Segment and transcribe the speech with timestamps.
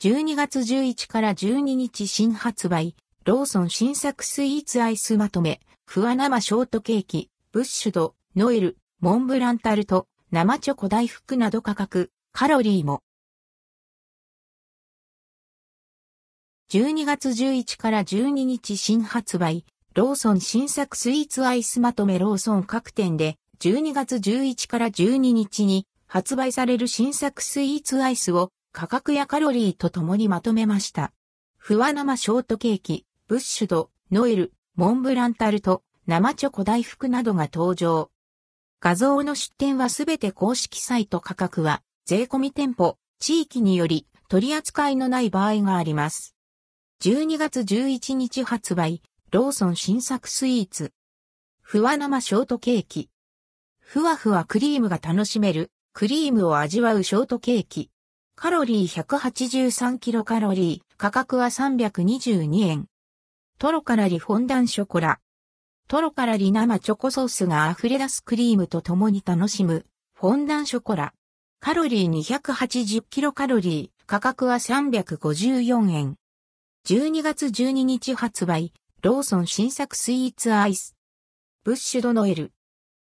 [0.00, 13.02] 12月11から12日新発売、ローソン新作スイーツアイスまとめ、ふわ生ショートケーキ、ブッシュド、ノエル、モンブランタルト、生チョコ大福など価格、カロリーも。
[16.70, 31.12] 12月11から12日新発売、ローソン新作スイーツアイスまとめローソン各店で、12月11から12日に発売される新作スイーツアイスを価格やカロリーとともにまとめました。
[31.56, 38.10] ふわ生ショートケーキ、ブッシュド、ノエル、モンブランタルト、生チョコ大福などが登場。
[38.80, 46.36] 画像の出展はすべて公式サイト価格は税込み店舗、地域により取り扱いのない場合があります。
[47.02, 50.92] 12月11日発売、ローソン新作スイーツ。
[51.60, 53.10] ふわ生ショートケーキ。
[53.80, 57.90] ふわふわクリームが楽しめる、クリームを味わうショートケーキ。
[58.40, 62.86] カロリー183キロカロリー、価格は322円。
[63.58, 65.18] トロカラリフォンダンショコラ。
[65.88, 71.14] トロカラリ生チョコソースが溢れ出すクリームと共に楽しむ、フォンダンショコラ。
[71.58, 76.14] カロリー280キロカロリー、価格は354円。
[76.86, 80.94] 12月12日発売、ローソン新作スイーツアイス。
[81.64, 82.52] ブッシュドノエル。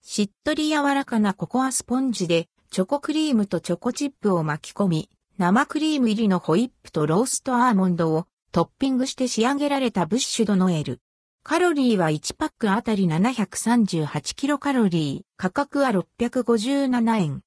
[0.02, 11.02] しっとり柔らかなココアスポンジでチョコクリームとチョコチップを巻き込み、生クリーム入りのホイップとローストアーモンドをトッピングして仕上げられたブッシュドノエル。
[11.44, 17.42] カロリーは1パックあたり738キロカロリー、価格は657円。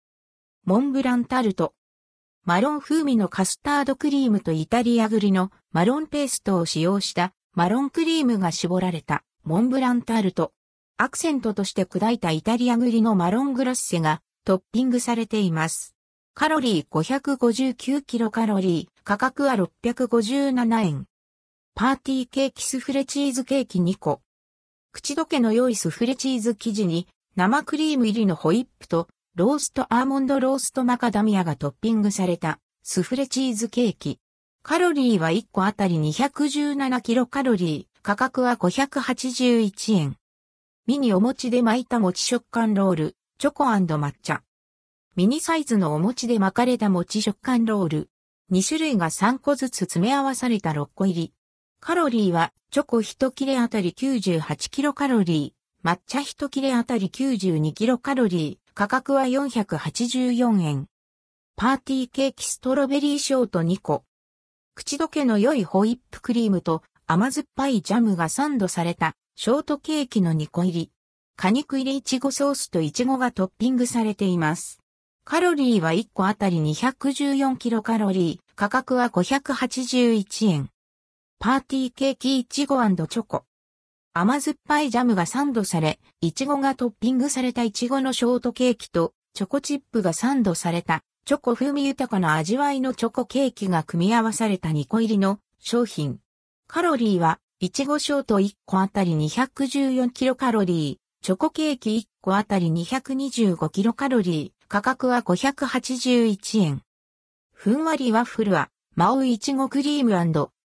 [0.65, 1.73] モンブランタルト。
[2.45, 10.53] マロン風味のカスタードクリームとイタリア栗のマロンペーストを使用したマロンクリームが絞られたモンブランタルト。
[10.97, 15.95] アクセントとして砕いたイタリア栗のマロングラッセがトッピングされています。
[16.35, 21.07] カロリー559キロカロリー、価格は657円。
[21.77, 24.21] パーティーケーキスフレチーズケーキ2個。
[24.91, 34.19] 口どけの良いスフレチーズ生地に生クリーム入りのホイップとローストアーモンドローストマカダミアがトッピングされたスフレチーズケーキ。
[34.65, 40.17] カロリーは1個あたり217キロカロリー、価格は581円。
[40.89, 44.45] ミニお餅で巻いた餅食感ロール、チョコ抹茶。
[45.17, 48.11] ミニサイズのお餅で巻かれた餅食感ロール。
[48.53, 51.33] 2種類が3個ずつ詰め合わされた6個入り。
[51.81, 60.87] カロリーは、チョコ1切れあたり98キロカロリー、抹茶1切れあたり92キロカロリー、価格は484円。
[61.57, 64.05] パーティーケーキストロベリーショート2個。
[64.77, 70.93] 口どけの良いホイップクリームと甘酸っぱいジャムがサンドされたショートケーキの2個入り。
[71.37, 74.81] 果肉入りいちごソースといちごがトッピングされています。
[75.25, 80.69] カロリーは1個あたり214キロカロリー、価格は581円。
[81.39, 83.45] パーティーケーキいちごチョコ。
[84.15, 96.19] 甘酸っぱいジャムがサンドされ、いちごがトッピングされたいちごのショートケーキと、チョコチップがサンドされた、チョコ風味豊かな味わいのチョコケーキが組み合わされた2個入りの商品。
[96.69, 106.83] カロリーは、いちごショート1個あたり214キロカロリー、チョコケーキ1個あたり225キロカロリー、価格は581円。
[107.55, 110.11] ふんわりワッフルは、マオイチゴクリーム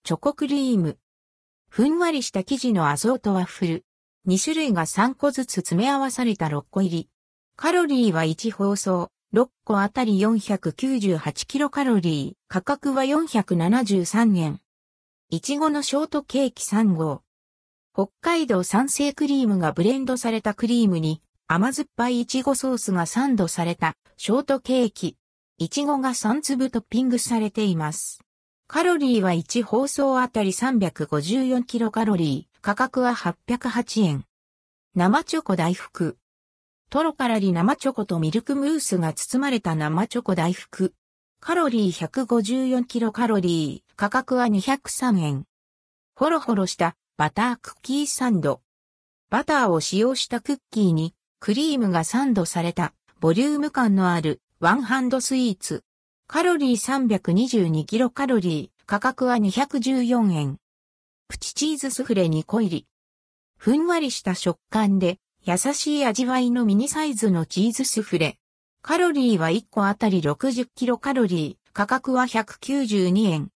[0.03, 0.97] チョコクリーム。
[1.69, 3.85] ふんわりした生地のアソートワッフル。
[4.27, 7.09] 2種類が3個ずつ詰め合わされた6個入り。
[7.55, 14.59] カロリーは1包装、6個あたり498キロカロリー、価格は473円。
[15.29, 17.21] いちごのショートケーキ3号。
[17.93, 25.17] 北海道産生クリームがブレンドされたクリームに甘酸っぱいいちごソースがサンドされたショートケーキ。
[25.57, 28.21] いちごが3粒トッピングされています。
[28.67, 32.61] カロリーは1包装あたり354キロカロリー。
[32.61, 34.23] 価格は808円。
[34.95, 36.15] 生チョコ大福。
[36.89, 40.93] トロカラリ生チョコとミルクムースが包まれた生チョコ大福。
[41.41, 43.93] カロリー154キロカロリー。
[43.97, 45.43] 価格は203円。
[46.15, 48.61] ホロホロしたバタークッキーサンド。
[49.29, 55.83] バターを使用したクッキーにクリームがサンドされたボリューム感のあるワンハンドスイーツ。
[56.25, 60.57] カロリー322キロカロリー、価格は214円。
[61.27, 62.87] プチチーズスフレ2個入り。
[63.55, 68.39] ふんわりした食感で優しい味わいのミニサイズのチーズスフレ。
[68.81, 73.49] カロリーは1個あたり60キロカロリー、価格は192円。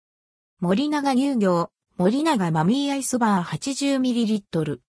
[0.58, 1.70] 森永乳業、
[2.02, 4.80] 森永マミーアイスバー 80ml。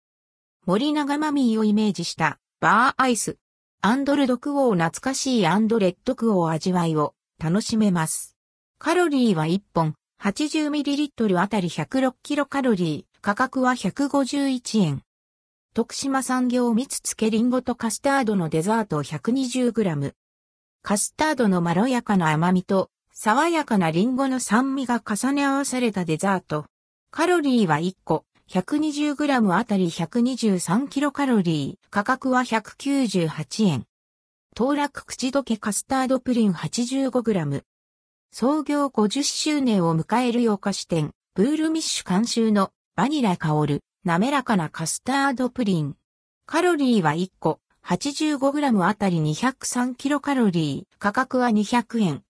[0.65, 3.37] 森永マミーをイメージしたバーアイス。
[3.81, 8.35] アンドルドクオー懐かしいアンドレッドクオー味わいを楽しめます。
[8.79, 9.93] カロリーは1本
[10.23, 15.03] 80ml あたり 106kcal、価格は151円。
[15.75, 20.13] 徳島産業蜜漬けリンゴとカスタードのデザート 120g。
[20.81, 26.65] カスタードのまろやかな甘みと爽やかなリンゴの酸味が重ね合わされたデザート。
[27.15, 31.75] カロリーは1個 120g あたり 123kcal。
[31.91, 33.85] 価格は198円。
[34.55, 37.61] 当落口どけカスタードプリン 85g。
[38.31, 45.95] 創業50周年を迎える洋菓子店、ブールミッシュ監修のバニラ香る滑らかなカスタードプリン。
[46.47, 50.85] カロリーは1個 85g あたり 203kcal。
[50.97, 52.23] 価格は200円。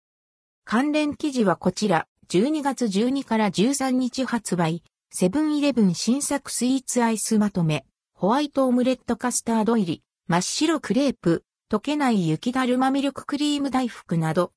[0.66, 4.82] 関連記事はこちら、12月12から13日発売、
[5.12, 7.86] セブンイレブン新作スイーツアイスまとめ、
[8.16, 14.52] ホワイトオムレットカスタード入り、真っ白クレープ、溶けない雪だるまミルククリーム大福など、